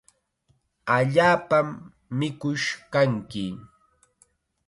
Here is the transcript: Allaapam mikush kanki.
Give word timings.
Allaapam 0.95 1.67
mikush 2.17 2.65
kanki. 2.91 3.45